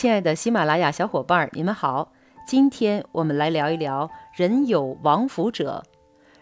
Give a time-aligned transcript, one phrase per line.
[0.00, 2.10] 亲爱的喜马拉雅小伙伴，你们好！
[2.46, 5.84] 今天我们来聊一聊“人有王府者”。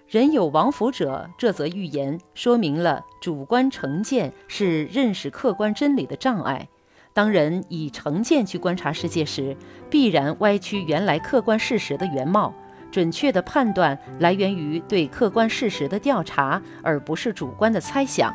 [0.06, 6.68] 人有王府者，这则寓言说明了主观成见是认识客观真理的障碍。
[7.12, 9.56] 当人以成见去观察世界时，
[9.90, 12.54] 必然歪曲原来客观事实的原貌。
[12.93, 18.33] 准确的判断来源于对客观事实的调查，而不是主观的猜想。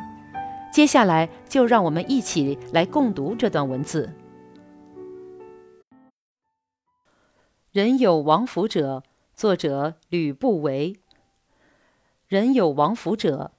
[0.70, 4.12] 接下来就让我们一起来共读这段文字。
[7.74, 9.02] 人有王府者，
[9.34, 10.94] 作者吕不韦。
[12.28, 13.50] 人有王府者，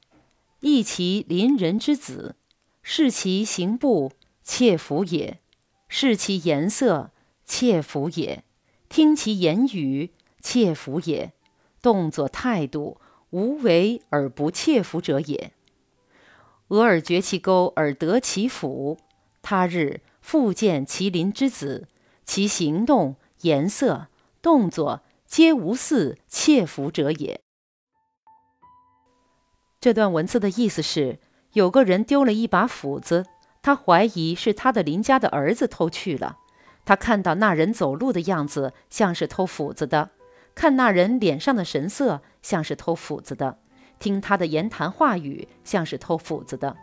[0.61, 2.37] 异其邻人之子，
[2.81, 5.39] 视其行步，窃服也；
[5.89, 7.11] 视其颜色，
[7.43, 8.43] 窃服也；
[8.87, 11.31] 听其言语，窃服也；
[11.81, 13.01] 动作态度，
[13.31, 15.51] 无为而不窃服者也。
[16.69, 18.97] 俄而绝其钩而得其斧，
[19.41, 21.89] 他日复见其邻之子，
[22.23, 23.17] 其行动。
[23.45, 24.07] 颜色、
[24.41, 27.41] 动作皆无似窃福者也。
[29.79, 31.19] 这段文字的意思是：
[31.53, 33.27] 有个人丢了一把斧子，
[33.61, 36.39] 他怀疑是他的邻家的儿子偷去了。
[36.85, 40.09] 他看到那人走路的样子像是偷斧子的，
[40.55, 43.59] 看那人脸上的神色像是偷斧子的，
[43.99, 46.75] 听他的言谈话语像是偷斧子的，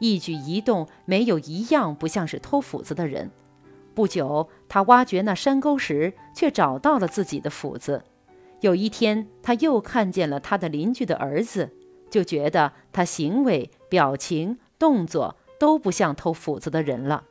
[0.00, 3.30] 一举一动没有一样不像是偷斧子的人。
[4.00, 8.02] 不久，他挖掘那山沟时，却找到了自己的斧子。
[8.60, 11.68] 有一天，他又看见了他的邻居的儿子，
[12.08, 17.24] 就觉得他行为、表情、动作都不像偷斧子的人了。